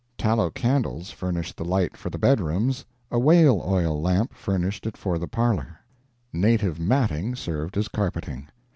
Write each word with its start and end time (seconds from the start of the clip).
Tallow 0.17 0.49
candles 0.49 1.11
furnished 1.11 1.55
the 1.55 1.63
light 1.63 1.95
for 1.95 2.09
the 2.09 2.17
bedrooms, 2.17 2.83
a 3.11 3.19
whale 3.19 3.61
oil 3.63 4.01
lamp 4.01 4.33
furnished 4.33 4.87
it 4.87 4.97
for 4.97 5.19
the 5.19 5.27
parlor. 5.27 5.77
Native 6.33 6.79
matting 6.79 7.35
served 7.35 7.77
as 7.77 7.87
carpeting. 7.87 8.47